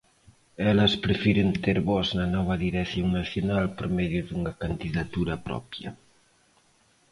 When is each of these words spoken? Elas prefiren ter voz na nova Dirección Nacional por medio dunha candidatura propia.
Elas 0.69 0.93
prefiren 1.05 1.49
ter 1.63 1.77
voz 1.91 2.07
na 2.19 2.25
nova 2.35 2.55
Dirección 2.65 3.07
Nacional 3.19 3.63
por 3.75 3.87
medio 3.97 4.21
dunha 4.27 4.51
candidatura 4.61 5.35
propia. 5.47 5.89